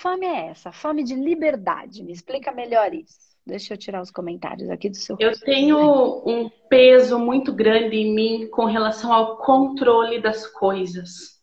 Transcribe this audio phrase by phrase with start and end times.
[0.00, 0.72] fome é essa?
[0.72, 2.02] Fome de liberdade.
[2.02, 3.30] Me explica melhor isso.
[3.46, 5.16] Deixa eu tirar os comentários aqui do seu.
[5.18, 11.40] Eu tenho um peso muito grande em mim com relação ao controle das coisas.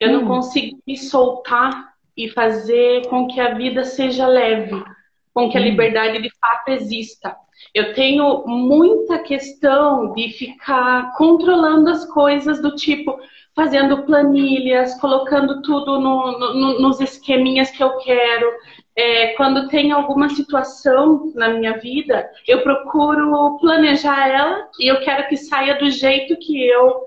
[0.00, 0.12] Eu hum.
[0.12, 4.82] não consigo me soltar e fazer com que a vida seja leve,
[5.34, 5.64] com que a hum.
[5.64, 7.36] liberdade de fato exista.
[7.74, 13.18] Eu tenho muita questão de ficar controlando as coisas do tipo
[13.54, 18.52] fazendo planilhas, colocando tudo no, no, nos esqueminhas que eu quero.
[18.94, 25.28] É, quando tem alguma situação na minha vida, eu procuro planejar ela e eu quero
[25.28, 27.06] que saia do jeito que eu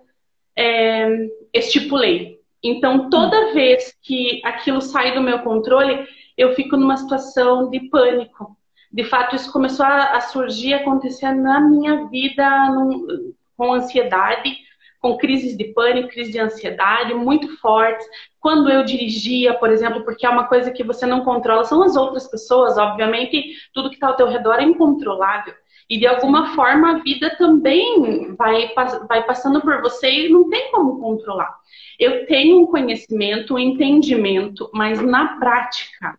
[0.56, 1.08] é,
[1.54, 2.40] estipulei.
[2.64, 6.06] Então, toda vez que aquilo sai do meu controle,
[6.38, 8.58] eu fico numa situação de pânico.
[8.92, 14.58] De fato, isso começou a, a surgir, acontecer na minha vida num, com ansiedade,
[15.00, 18.06] com crises de pânico, crises de ansiedade muito fortes.
[18.40, 21.96] Quando eu dirigia, por exemplo, porque é uma coisa que você não controla, são as
[21.96, 25.54] outras pessoas, obviamente, tudo que está ao teu redor é incontrolável.
[25.90, 28.72] E de alguma forma a vida também vai,
[29.08, 31.56] vai passando por você e não tem como controlar.
[32.00, 36.18] Eu tenho um conhecimento, um entendimento, mas na prática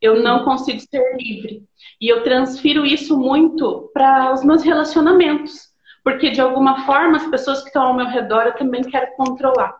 [0.00, 1.62] eu não consigo ser livre.
[2.00, 5.68] E eu transfiro isso muito para os meus relacionamentos.
[6.02, 9.76] Porque de alguma forma as pessoas que estão ao meu redor eu também quero controlar.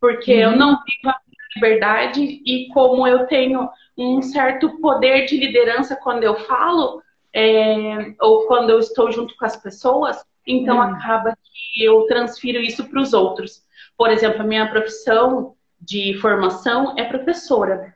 [0.00, 0.52] Porque uhum.
[0.52, 1.20] eu não vivo a
[1.54, 7.02] liberdade e como eu tenho um certo poder de liderança quando eu falo,
[7.34, 10.82] é, ou quando eu estou junto com as pessoas, então uhum.
[10.82, 13.62] acaba que eu transfiro isso para os outros.
[13.96, 17.94] Por exemplo, a minha profissão de formação é professora.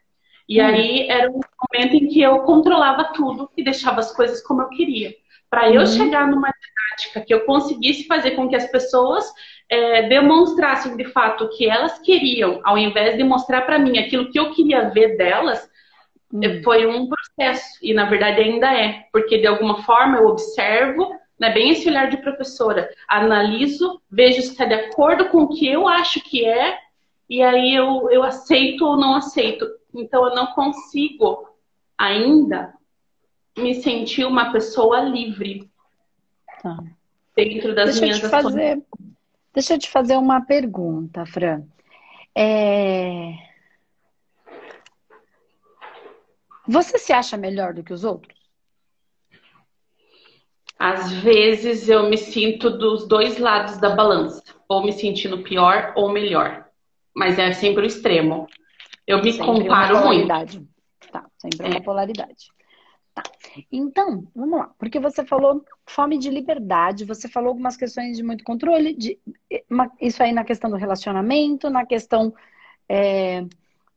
[0.53, 0.67] E uhum.
[0.67, 1.41] aí era um
[1.73, 5.15] momento em que eu controlava tudo e deixava as coisas como eu queria.
[5.49, 5.87] Para eu uhum.
[5.87, 9.25] chegar numa didática que eu conseguisse fazer com que as pessoas
[9.67, 14.31] é, demonstrassem de fato o que elas queriam, ao invés de mostrar para mim aquilo
[14.31, 15.67] que eu queria ver delas,
[16.31, 16.63] uhum.
[16.63, 17.79] foi um processo.
[17.81, 22.11] E na verdade ainda é, porque de alguma forma eu observo, né, bem esse olhar
[22.11, 26.77] de professora, analiso, vejo se está de acordo com o que eu acho que é,
[27.31, 29.67] e aí eu, eu aceito ou não aceito.
[29.95, 31.49] Então eu não consigo
[31.97, 32.75] ainda
[33.57, 35.71] me sentir uma pessoa livre.
[36.63, 36.79] Tá.
[37.37, 38.83] Dentro das deixa minhas eu te fazer,
[39.53, 41.63] Deixa eu te fazer uma pergunta, Fran.
[42.35, 43.35] É...
[46.67, 48.41] Você se acha melhor do que os outros?
[50.79, 56.11] Às vezes eu me sinto dos dois lados da balança, ou me sentindo pior ou
[56.11, 56.67] melhor.
[57.15, 58.49] Mas é sempre o extremo.
[59.13, 60.29] Eu me sempre comparo muito.
[61.11, 61.71] Tá, sempre é.
[61.71, 62.51] uma polaridade.
[63.15, 63.23] Tá.
[63.71, 64.71] Então, vamos lá.
[64.79, 69.19] Porque você falou fome de liberdade, você falou algumas questões de muito controle, de,
[70.01, 72.33] isso aí na questão do relacionamento, na questão
[72.89, 73.45] é,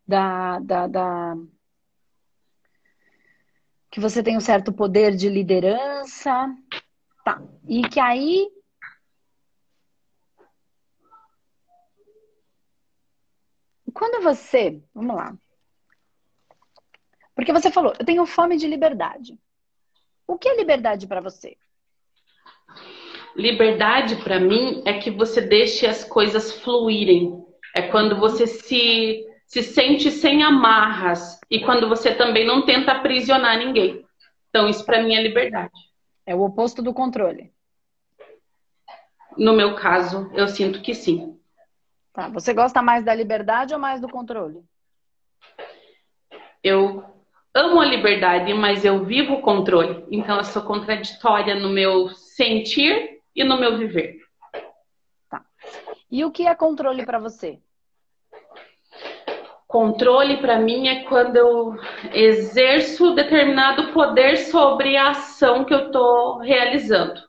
[0.06, 1.38] da, da, da,
[3.90, 6.54] que você tem um certo poder de liderança.
[7.24, 7.42] Tá.
[7.68, 8.50] E que aí.
[13.96, 14.84] Quando você.
[14.94, 15.34] Vamos lá.
[17.34, 19.40] Porque você falou, eu tenho fome de liberdade.
[20.28, 21.58] O que é liberdade para você?
[23.36, 27.46] Liberdade para mim é que você deixe as coisas fluírem.
[27.74, 33.58] É quando você se, se sente sem amarras e quando você também não tenta aprisionar
[33.58, 34.06] ninguém.
[34.50, 35.74] Então, isso para mim é liberdade.
[36.26, 37.54] É o oposto do controle.
[39.38, 41.35] No meu caso, eu sinto que sim.
[42.16, 42.30] Tá.
[42.30, 44.64] Você gosta mais da liberdade ou mais do controle?
[46.64, 47.04] Eu
[47.54, 50.06] amo a liberdade, mas eu vivo o controle.
[50.10, 54.18] Então eu sou contraditória no meu sentir e no meu viver.
[55.30, 55.44] Tá.
[56.10, 57.60] E o que é controle para você?
[59.68, 61.76] Controle para mim é quando eu
[62.14, 67.22] exerço determinado poder sobre a ação que eu estou realizando.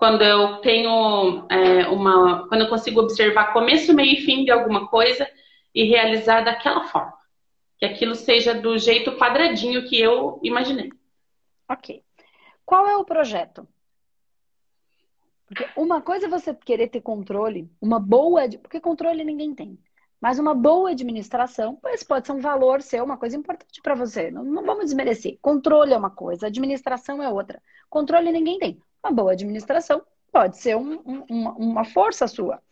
[0.00, 2.48] Quando eu tenho é, uma.
[2.48, 5.30] Quando eu consigo observar começo, meio e fim de alguma coisa
[5.74, 7.12] e realizar daquela forma
[7.76, 10.90] que aquilo seja do jeito quadradinho que eu imaginei.
[11.68, 12.02] Ok.
[12.64, 13.68] Qual é o projeto?
[15.46, 19.78] Porque uma coisa é você querer ter controle, uma boa, porque controle ninguém tem.
[20.18, 24.30] Mas uma boa administração, pois pode ser um valor seu, uma coisa importante para você.
[24.30, 25.38] Não, não, vamos desmerecer.
[25.42, 27.62] Controle é uma coisa, administração é outra.
[27.90, 28.82] Controle ninguém tem.
[29.04, 30.02] Uma boa administração
[30.32, 32.62] pode ser um, um, uma, força sua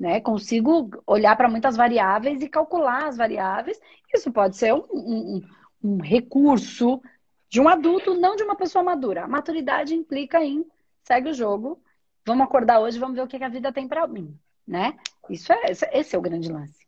[0.00, 0.18] né?
[0.18, 3.78] Consigo olhar para muitas variáveis e calcular as variáveis.
[4.12, 5.42] Isso pode ser um, um,
[5.84, 7.02] um, recurso
[7.50, 9.24] de um adulto, não de uma pessoa madura.
[9.24, 10.64] A maturidade implica em
[11.02, 11.82] segue o jogo,
[12.24, 14.34] vamos acordar hoje, vamos ver o que a vida tem para mim,
[14.66, 14.96] né?
[15.28, 16.86] Isso é esse é o grande lance.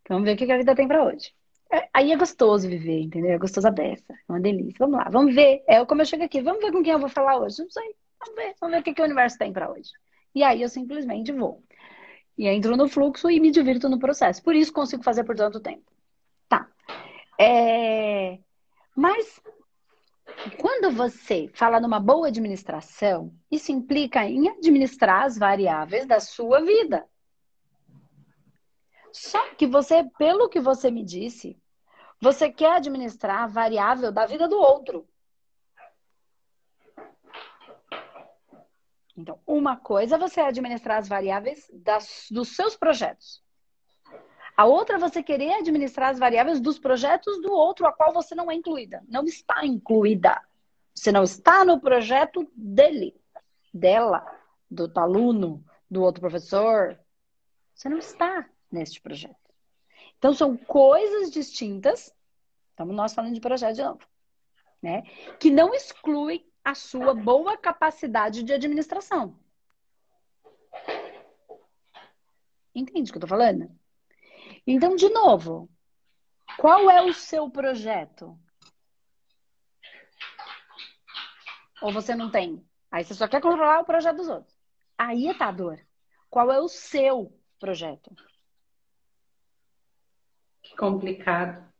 [0.00, 1.34] Então, vamos ver o que a vida tem para hoje.
[1.70, 3.32] é, aí é gostoso viver, entendeu?
[3.32, 4.12] É gostoso a beça.
[4.12, 4.76] É uma delícia.
[4.78, 5.62] Vamos lá, vamos ver.
[5.66, 7.62] É como eu chego aqui, vamos ver com quem eu vou falar hoje.
[7.62, 7.94] Não sei.
[8.24, 9.90] Vamos ver, vamos ver o que, que o universo tem para hoje.
[10.34, 11.62] E aí eu simplesmente vou.
[12.36, 14.42] E entro no fluxo e me divirto no processo.
[14.42, 15.84] Por isso consigo fazer por tanto tempo.
[16.48, 16.68] Tá.
[17.38, 18.38] É...
[18.96, 19.40] Mas
[20.58, 27.06] quando você fala numa boa administração, isso implica em administrar as variáveis da sua vida.
[29.12, 31.56] Só que você, pelo que você me disse,
[32.20, 35.06] você quer administrar a variável da vida do outro.
[39.16, 43.42] Então, uma coisa é você administrar as variáveis das, dos seus projetos.
[44.56, 48.34] A outra é você querer administrar as variáveis dos projetos do outro, a qual você
[48.34, 49.02] não é incluída.
[49.08, 50.40] Não está incluída.
[50.94, 53.16] Você não está no projeto dele,
[53.72, 54.24] dela,
[54.70, 56.98] do aluno, do outro professor.
[57.74, 59.36] Você não está neste projeto.
[60.18, 62.14] Então, são coisas distintas.
[62.70, 64.00] Estamos nós falando de projeto de novo.
[64.80, 65.02] Né?
[65.40, 69.38] Que não exclui a sua boa capacidade de administração.
[72.74, 73.70] Entende o que eu tô falando?
[74.66, 75.70] Então, de novo,
[76.58, 78.38] qual é o seu projeto?
[81.82, 82.66] Ou você não tem?
[82.90, 84.58] Aí você só quer controlar o projeto dos outros.
[84.96, 85.78] Aí tá a dor.
[86.30, 88.14] Qual é o seu projeto?
[90.76, 91.73] Complicado.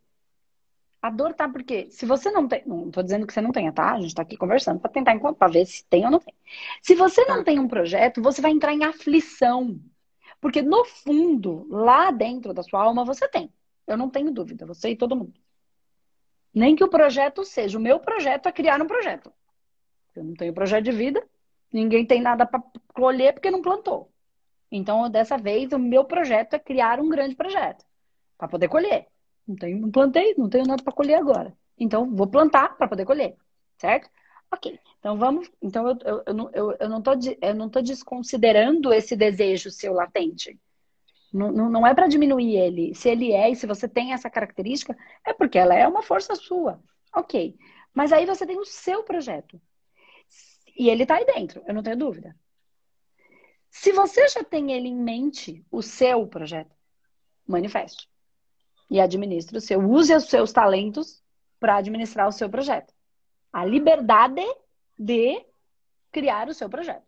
[1.04, 3.70] A dor tá porque se você não tem, não tô dizendo que você não tenha,
[3.70, 3.92] tá?
[3.92, 6.32] A gente tá aqui conversando para tentar para ver se tem ou não tem.
[6.80, 7.44] Se você não tá.
[7.44, 9.78] tem um projeto, você vai entrar em aflição.
[10.40, 13.52] Porque no fundo, lá dentro da sua alma, você tem.
[13.86, 15.34] Eu não tenho dúvida, você e todo mundo.
[16.54, 17.76] Nem que o projeto seja.
[17.76, 19.30] O meu projeto é criar um projeto.
[20.16, 21.22] Eu não tenho projeto de vida,
[21.70, 22.62] ninguém tem nada para
[22.94, 24.10] colher porque não plantou.
[24.72, 27.84] Então, dessa vez, o meu projeto é criar um grande projeto
[28.38, 29.06] para poder colher.
[29.46, 31.56] Não, tenho, não plantei, não tenho nada para colher agora.
[31.79, 33.37] Então, vou plantar para poder colher,
[33.79, 34.08] certo?
[34.50, 34.79] Ok.
[34.99, 35.50] Então, vamos.
[35.61, 40.58] Então, eu, eu, eu, eu, não estou eu não tô desconsiderando esse desejo seu latente.
[41.32, 42.94] Não, não, não é para diminuir ele.
[42.94, 44.96] Se ele é e se você tem essa característica,
[45.26, 46.81] é porque ela é uma força sua.
[47.14, 47.56] Ok.
[47.93, 49.61] Mas aí você tem o seu projeto.
[50.76, 52.35] E ele está aí dentro, eu não tenho dúvida.
[53.70, 56.75] Se você já tem ele em mente, o seu projeto,
[57.47, 58.08] manifeste.
[58.90, 59.81] E administre o seu.
[59.81, 61.22] Use os seus talentos
[61.58, 62.92] para administrar o seu projeto.
[63.52, 64.42] A liberdade
[64.98, 65.44] de
[66.12, 67.06] criar o seu projeto.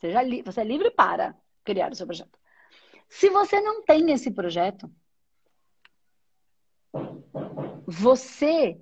[0.00, 2.38] Seja li você é livre para criar o seu projeto.
[3.08, 4.90] Se você não tem esse projeto,
[7.86, 8.80] você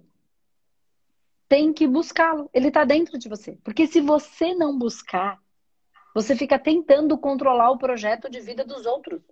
[1.48, 2.50] tem que buscá-lo.
[2.52, 3.58] Ele está dentro de você.
[3.62, 5.40] Porque se você não buscar,
[6.14, 9.22] você fica tentando controlar o projeto de vida dos outros.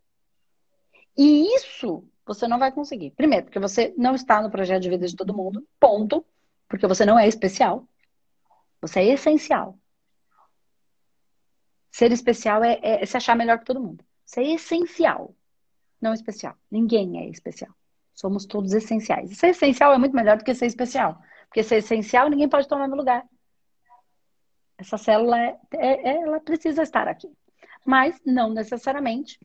[1.16, 3.10] E isso você não vai conseguir.
[3.12, 6.24] Primeiro, porque você não está no projeto de vida de todo mundo, ponto.
[6.68, 7.86] Porque você não é especial.
[8.80, 9.78] Você é essencial.
[11.90, 14.02] Ser especial é, é, se achar melhor que todo mundo.
[14.24, 15.34] Você é essencial,
[16.00, 16.56] não especial.
[16.70, 17.70] Ninguém é especial.
[18.14, 19.36] Somos todos essenciais.
[19.36, 21.20] ser essencial é muito melhor do que ser especial.
[21.46, 23.26] Porque ser essencial, ninguém pode tomar meu lugar.
[24.78, 27.30] Essa célula, é, é, é, ela precisa estar aqui.
[27.84, 29.38] Mas não necessariamente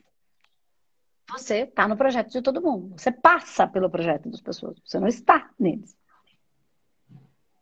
[1.30, 2.98] você está no projeto de todo mundo.
[2.98, 4.78] Você passa pelo projeto das pessoas.
[4.84, 5.98] Você não está neles.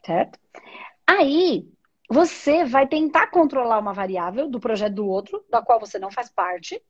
[0.05, 0.39] Certo?
[1.07, 1.67] Aí,
[2.09, 6.29] você vai tentar controlar uma variável do projeto do outro, da qual você não faz
[6.29, 6.81] parte.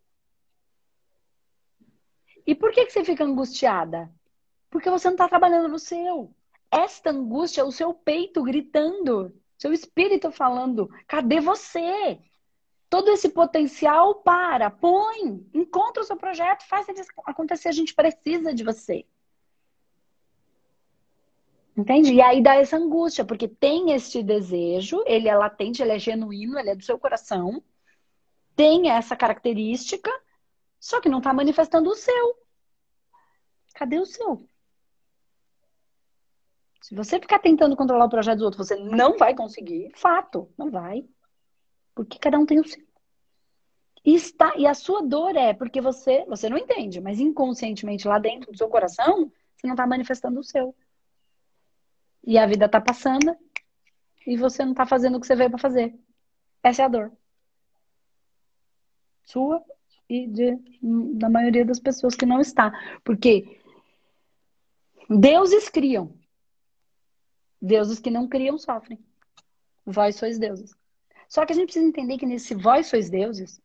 [2.45, 4.11] E por que, que você fica angustiada?
[4.69, 6.35] Porque você não está trabalhando no seu
[6.75, 12.19] esta angústia é o seu peito gritando, seu espírito falando: cadê você?
[12.95, 17.67] Todo esse potencial para, põe, encontra o seu projeto, faz ele acontecer.
[17.67, 19.05] A gente precisa de você.
[21.75, 22.13] Entende?
[22.13, 26.57] E aí dá essa angústia, porque tem este desejo, ele é latente, ele é genuíno,
[26.57, 27.61] ele é do seu coração,
[28.55, 30.09] tem essa característica,
[30.79, 32.39] só que não está manifestando o seu.
[33.73, 34.47] Cadê o seu?
[36.81, 39.91] Se você ficar tentando controlar o projeto dos outros, você não vai conseguir.
[39.95, 41.05] Fato, não vai.
[41.93, 42.84] Porque cada um tem o seu.
[44.05, 48.19] E, está, e a sua dor é porque você, você não entende, mas inconscientemente lá
[48.19, 50.75] dentro do seu coração, você não está manifestando o seu.
[52.23, 53.35] E a vida está passando
[54.25, 55.95] e você não está fazendo o que você veio para fazer.
[56.61, 57.11] Essa é a dor.
[59.23, 59.63] Sua
[60.07, 60.59] e de,
[61.17, 62.71] da maioria das pessoas que não está.
[63.03, 63.59] Porque
[65.09, 66.13] deuses criam,
[67.65, 68.99] Deuses que não criam sofrem.
[69.83, 70.75] Vós sois deuses.
[71.27, 73.59] Só que a gente precisa entender que nesse vós sois deuses,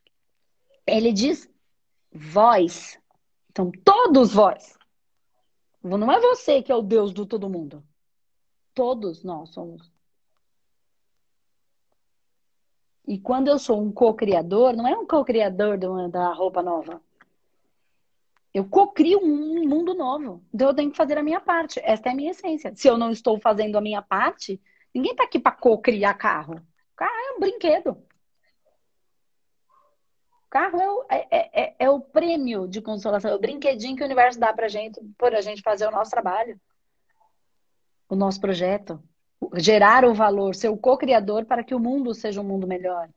[0.91, 1.49] ele diz
[2.13, 2.99] vós.
[3.51, 4.79] Então, todos vós.
[5.83, 7.83] Não é você que é o Deus do todo mundo.
[8.75, 9.91] Todos nós somos.
[13.07, 15.79] E quando eu sou um co-criador, não é um co-criador
[16.09, 17.03] da roupa nova.
[18.53, 20.45] Eu co-crio um mundo novo.
[20.53, 21.81] Então eu tenho que fazer a minha parte.
[21.83, 22.73] Esta é a minha essência.
[22.75, 24.61] Se eu não estou fazendo a minha parte,
[24.95, 26.61] ninguém está aqui para co-criar carro.
[26.97, 27.97] Carro é um brinquedo.
[30.51, 34.03] O carro é o, é, é, é, o prêmio de consolação, é o brinquedinho que
[34.03, 36.61] o universo dá pra gente, por a gente fazer o nosso trabalho,
[38.09, 39.01] o nosso projeto.
[39.55, 43.09] Gerar o valor, ser o co-criador para que o mundo seja um mundo melhor.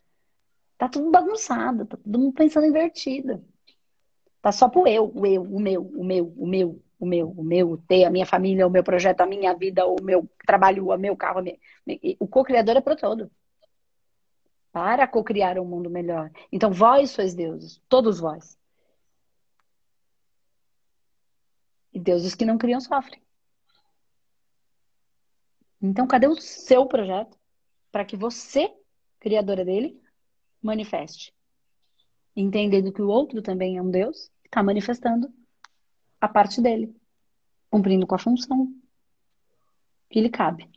[0.77, 3.43] Tá tudo bagunçado, tá todo mundo pensando invertido.
[4.39, 7.43] Tá só pro eu, o eu, o meu, o meu, o meu, o meu, o
[7.43, 10.89] meu, o ter, a minha família, o meu projeto, a minha vida, o meu trabalho,
[10.89, 11.41] o meu carro.
[12.19, 13.31] O co-criador é pro todo.
[14.73, 16.29] Para co-criar um mundo melhor.
[16.51, 18.59] Então, vós sois deuses, todos vós.
[21.93, 23.21] E deuses que não criam sofrem.
[25.81, 27.37] Então, cadê o seu projeto
[27.91, 28.73] para que você,
[29.19, 30.01] criadora dele,
[30.61, 31.33] manifeste?
[32.35, 35.33] Entendendo que o outro também é um Deus está manifestando
[36.21, 36.95] a parte dele,
[37.71, 38.71] cumprindo com a função
[40.09, 40.69] que lhe cabe.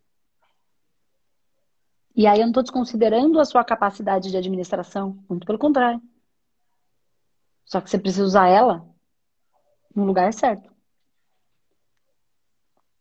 [2.16, 6.00] E aí eu não estou desconsiderando a sua capacidade de administração, muito pelo contrário.
[7.66, 8.88] Só que você precisa usar ela
[9.94, 10.74] no lugar certo.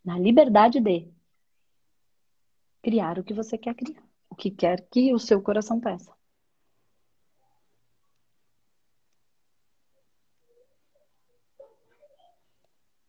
[0.03, 1.09] Na liberdade de
[2.83, 6.13] criar o que você quer criar, o que quer que o seu coração peça.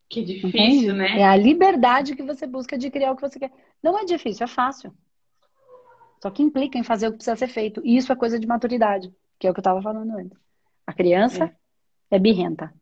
[0.09, 0.93] Que difícil, Entende?
[0.93, 1.19] né?
[1.19, 3.53] É a liberdade que você busca de criar o que você quer.
[3.83, 4.97] Não é difícil, é fácil.
[6.27, 7.81] Só que implica em fazer o que precisa ser feito.
[7.85, 10.37] E isso é coisa de maturidade, que é o que eu estava falando antes.
[10.85, 11.45] A criança
[12.11, 12.17] é.
[12.17, 12.75] é birrenta.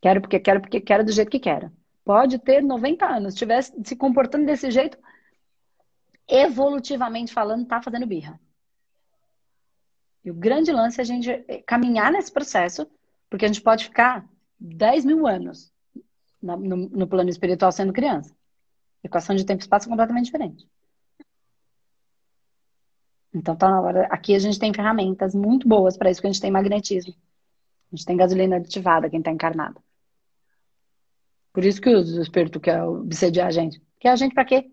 [0.00, 1.70] Quero porque quero, porque quero do jeito que quero.
[2.02, 4.96] Pode ter 90 anos, estiver se comportando desse jeito,
[6.26, 8.40] evolutivamente falando, tá fazendo birra.
[10.24, 12.90] E o grande lance é a gente caminhar nesse processo,
[13.28, 14.26] porque a gente pode ficar
[14.58, 15.70] 10 mil anos
[16.40, 18.34] no, no plano espiritual sendo criança.
[19.04, 20.66] Equação de tempo e espaço é completamente diferente.
[23.32, 24.06] Então tá na hora.
[24.06, 27.14] Aqui a gente tem ferramentas muito boas para isso, que a gente tem magnetismo.
[27.92, 29.80] A gente tem gasolina aditivada, quem está encarnado.
[31.52, 33.82] Por isso que o espírito quer obsediar a gente.
[33.98, 34.70] Quer a gente para quê?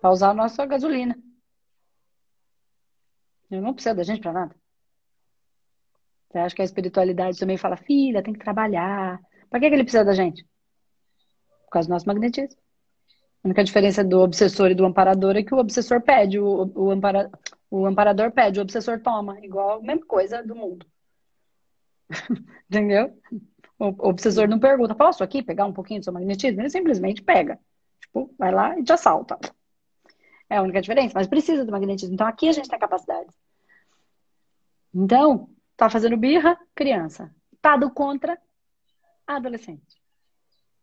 [0.00, 1.16] Para usar a nossa gasolina.
[3.50, 4.56] Ele não precisa da gente para nada.
[6.28, 9.20] Você acha que a espiritualidade também fala, filha, tem que trabalhar.
[9.50, 10.44] Para que, que ele precisa da gente?
[11.64, 12.61] Por causa do nosso magnetismo.
[13.42, 16.90] A única diferença do obsessor e do amparador é que o obsessor pede, o, o,
[16.90, 17.30] ampara,
[17.68, 19.40] o amparador pede, o obsessor toma.
[19.44, 20.86] Igual mesma coisa do mundo.
[22.70, 23.18] Entendeu?
[23.78, 26.60] O obsessor não pergunta, posso aqui pegar um pouquinho do seu magnetismo?
[26.60, 27.58] Ele simplesmente pega.
[28.00, 29.36] Tipo, vai lá e te assalta.
[30.48, 32.14] É a única diferença, mas precisa do magnetismo.
[32.14, 33.30] Então aqui a gente tem capacidade.
[34.94, 37.34] Então, tá fazendo birra, criança.
[37.60, 38.38] Tá do contra,
[39.26, 40.01] adolescente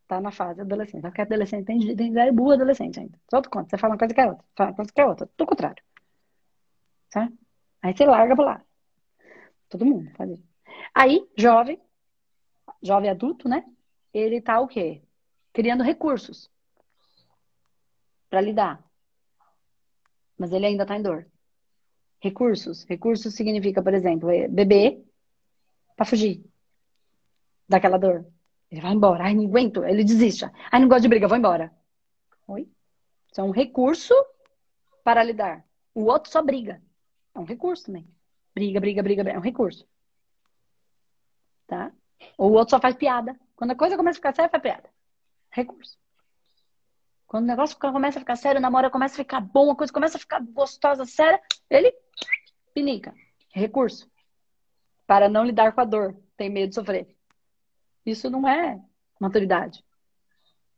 [0.10, 1.04] tá na fase adolescente.
[1.04, 3.18] Só que adolescente tem, tem boa adolescente ainda.
[3.30, 3.70] Só tu conta.
[3.70, 4.46] Você fala uma coisa que é outra.
[4.58, 5.30] Fala uma coisa que é outra.
[5.38, 5.84] Tudo contrário.
[7.12, 7.32] Tá?
[7.82, 8.66] Aí você larga pro lado.
[9.70, 10.44] Todo mundo faz isso.
[10.96, 11.80] Aí, jovem,
[12.82, 13.64] jovem adulto, né?
[14.12, 15.04] Ele tá o quê?
[15.54, 16.50] Criando recursos
[18.32, 18.84] para lidar.
[20.40, 21.28] Mas ele ainda tá em dor.
[22.20, 22.84] Recursos.
[22.86, 25.06] Recursos significa, por exemplo, é beber
[25.96, 26.44] para fugir
[27.68, 28.26] daquela dor.
[28.72, 29.24] Ele vai embora.
[29.24, 29.84] Ai, não aguento.
[29.84, 30.46] Ele desiste.
[30.72, 31.74] Ai, não gosto de briga, vou embora.
[32.48, 32.70] Oi?
[33.32, 34.14] Isso é um recurso
[35.04, 35.66] para lidar.
[35.94, 36.82] O outro só briga.
[37.34, 38.08] É um recurso também.
[38.54, 39.38] Briga, briga, briga, briga.
[39.38, 39.88] É um recurso.
[41.68, 41.92] Tá?
[42.38, 43.40] Ou o outro só faz piada.
[43.56, 44.90] Quando a coisa começa a ficar séria, faz piada.
[45.52, 45.98] Recurso.
[47.28, 49.94] Quando o negócio começa a ficar sério, o namoro começa a ficar bom, a coisa
[49.94, 51.94] começa a ficar gostosa, séria, ele
[52.74, 53.14] pinica.
[53.54, 54.10] Recurso.
[55.06, 56.16] Para não lidar com a dor.
[56.36, 57.19] Tem medo de sofrer.
[58.10, 58.80] Isso não é
[59.20, 59.84] maturidade.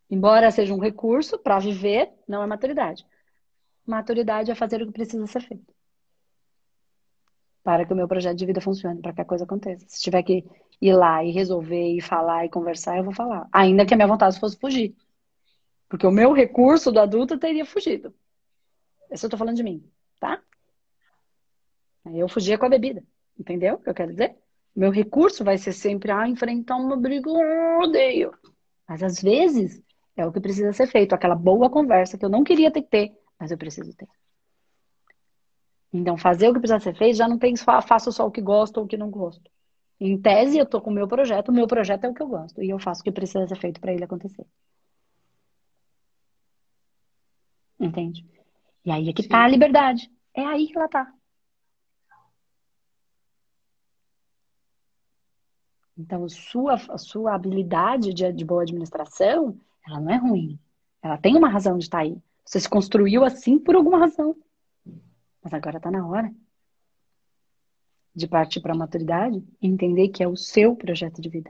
[0.10, 3.06] Embora seja um recurso para viver, não é maturidade.
[3.86, 5.74] Maturidade é fazer o que precisa ser feito.
[7.64, 9.86] Para que o meu projeto de vida funcione, para que a coisa aconteça.
[9.88, 10.44] Se tiver que
[10.82, 13.48] ir lá e resolver, e falar e conversar, eu vou falar.
[13.54, 14.96] Ainda que a minha vontade fosse fugir.
[15.88, 18.14] Porque o meu recurso do adulto teria fugido.
[19.12, 19.84] Isso eu tô falando de mim,
[20.20, 20.42] tá?
[22.06, 23.04] Eu fugia com a bebida.
[23.40, 24.36] Entendeu o que eu quero dizer?
[24.76, 28.32] Meu recurso vai ser sempre ah, enfrentar uma briga, eu odeio.
[28.88, 29.82] Mas às vezes
[30.16, 32.90] é o que precisa ser feito, aquela boa conversa que eu não queria ter que
[32.90, 34.08] ter, mas eu preciso ter.
[35.94, 38.42] Então, fazer o que precisa ser feito já não tem só faço só o que
[38.42, 39.50] gosto ou o que não gosto.
[40.00, 42.28] Em tese, eu tô com o meu projeto, o meu projeto é o que eu
[42.28, 42.64] gosto.
[42.64, 44.46] E eu faço o que precisa ser feito para ele acontecer.
[47.80, 48.26] Entende?
[48.86, 49.30] E aí é que Sim.
[49.30, 50.10] tá a liberdade.
[50.34, 51.14] É aí que ela tá.
[55.98, 60.60] Então, sua, a sua habilidade de, de boa administração, ela não é ruim.
[61.02, 62.18] Ela tem uma razão de estar tá aí.
[62.46, 64.36] Você se construiu assim por alguma razão.
[65.44, 66.32] Mas agora está na hora
[68.14, 71.50] de partir para a maturidade e entender que é o seu projeto de vida.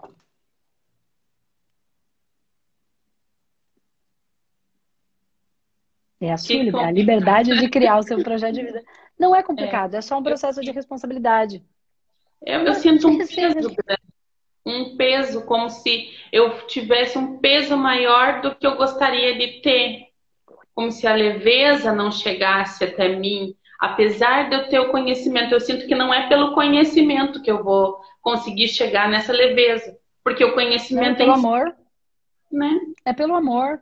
[6.19, 8.83] É a sua liberdade, a liberdade de criar o seu projeto de vida.
[9.17, 11.65] Não é complicado, é, é só um processo de responsabilidade.
[12.45, 13.75] Eu, eu sinto um peso,
[14.65, 20.07] um peso, como se eu tivesse um peso maior do que eu gostaria de ter.
[20.73, 25.59] Como se a leveza não chegasse até mim, apesar de eu ter o conhecimento, eu
[25.59, 30.53] sinto que não é pelo conhecimento que eu vou conseguir chegar nessa leveza, porque o
[30.53, 31.75] conhecimento é pelo amor,
[32.51, 32.79] né?
[33.03, 33.81] É pelo amor.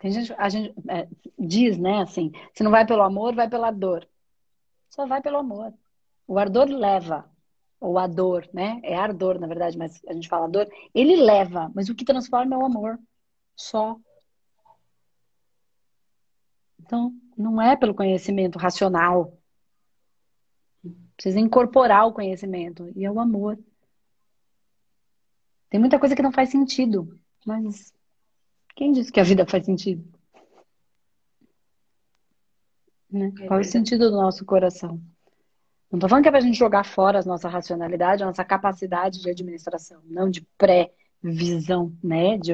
[0.00, 3.72] Tem gente, a gente é, diz, né, assim, se não vai pelo amor, vai pela
[3.72, 4.08] dor.
[4.88, 5.74] Só vai pelo amor.
[6.26, 7.28] O ardor leva,
[7.80, 8.80] ou a dor, né?
[8.82, 10.68] É ardor, na verdade, mas a gente fala dor.
[10.94, 12.98] Ele leva, mas o que transforma é o amor.
[13.56, 13.96] Só.
[16.80, 19.36] Então, não é pelo conhecimento racional.
[21.16, 22.90] Precisa incorporar o conhecimento.
[22.96, 23.58] E é o amor.
[25.70, 27.18] Tem muita coisa que não faz sentido.
[27.44, 27.92] Mas
[28.74, 30.04] quem disse que a vida faz sentido?
[33.10, 33.32] Né?
[33.40, 35.00] É Qual é o sentido do nosso coração?
[35.90, 38.44] Não estou falando que é para a gente jogar fora a nossa racionalidade, a nossa
[38.44, 42.36] capacidade de administração, não de pré-visão, né?
[42.36, 42.52] De,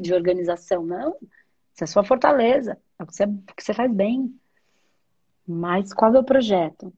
[0.00, 1.16] de organização, não.
[1.72, 2.76] Isso é sua fortaleza.
[2.98, 4.36] É o que você, o que você faz bem.
[5.46, 6.92] Mas qual é o projeto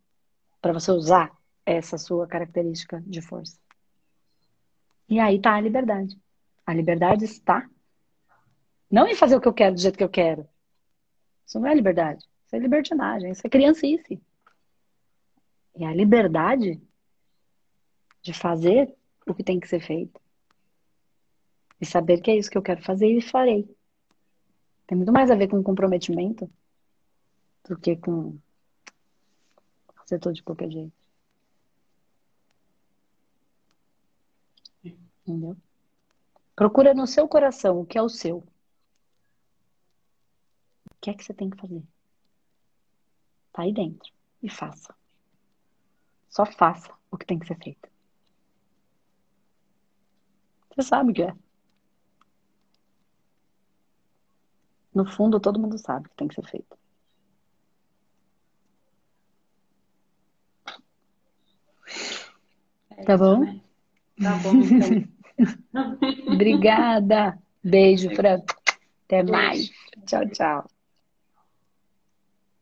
[0.61, 1.31] para você usar
[1.67, 3.59] essa sua característica de força?
[5.09, 6.19] E aí está a liberdade.
[6.67, 7.69] A liberdade está
[8.91, 10.49] não em fazer o que eu quero do jeito que eu quero.
[11.47, 12.25] Isso não é liberdade.
[12.47, 13.31] Isso é libertinagem.
[13.31, 14.23] Isso é criancice.
[15.75, 16.81] É a liberdade
[18.23, 18.95] de fazer
[19.27, 20.21] o que tem que ser feito.
[21.81, 23.69] E saber que é isso que eu quero fazer e farei.
[24.87, 26.51] Tem muito mais a ver com comprometimento
[27.69, 28.39] do que com
[29.97, 30.93] fazer tudo de qualquer jeito.
[35.27, 35.57] Entendeu?
[36.55, 38.39] Procura no seu coração o que é o seu.
[38.39, 38.45] O
[41.01, 41.83] que é que você tem que fazer?
[43.53, 44.13] Tá aí dentro.
[44.43, 44.95] E faça.
[46.35, 47.89] Só faça o que tem que ser feito.
[50.69, 51.33] Você sabe o que é.
[54.93, 56.77] No fundo, todo mundo sabe que tem que ser feito.
[62.91, 63.39] É tá bom?
[63.39, 63.61] Né?
[64.21, 65.15] Tá bom, então.
[66.35, 67.39] Obrigada.
[67.63, 68.43] Beijo, Fran.
[69.05, 69.33] Até Beijo.
[69.33, 69.71] mais.
[70.05, 70.74] Tchau, tchau.